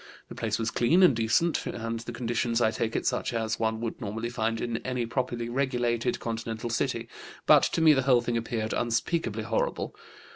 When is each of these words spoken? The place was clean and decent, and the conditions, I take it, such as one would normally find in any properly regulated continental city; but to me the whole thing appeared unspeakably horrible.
The 0.29 0.33
place 0.33 0.57
was 0.57 0.71
clean 0.71 1.03
and 1.03 1.15
decent, 1.15 1.63
and 1.67 1.99
the 1.99 2.11
conditions, 2.11 2.59
I 2.59 2.71
take 2.71 2.95
it, 2.95 3.05
such 3.05 3.35
as 3.35 3.59
one 3.59 3.79
would 3.81 4.01
normally 4.01 4.29
find 4.31 4.59
in 4.59 4.77
any 4.77 5.05
properly 5.05 5.47
regulated 5.47 6.19
continental 6.19 6.71
city; 6.71 7.07
but 7.45 7.61
to 7.73 7.81
me 7.81 7.93
the 7.93 8.01
whole 8.01 8.21
thing 8.21 8.35
appeared 8.35 8.73
unspeakably 8.73 9.43
horrible. 9.43 9.95